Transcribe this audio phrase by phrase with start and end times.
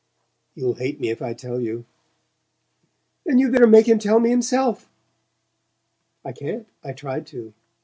[0.55, 1.85] "You'll hate me if I tell you."
[3.23, 4.89] "Then you'd better make him tell me himself!"
[6.25, 6.65] "I can't.
[6.83, 7.53] I tried to.